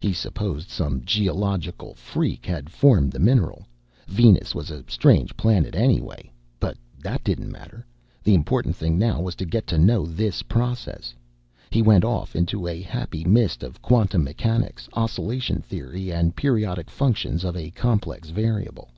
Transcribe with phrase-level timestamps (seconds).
[0.00, 3.64] He supposed some geological freak had formed the mineral.
[4.08, 6.32] Venus was a strange planet anyway.
[6.58, 7.86] But that didn't matter.
[8.24, 11.14] The important thing now was to get to know this process.
[11.70, 17.44] He went off into a happy mist of quantum mechanics, oscillation theory, and periodic functions
[17.44, 18.90] of a complex variable.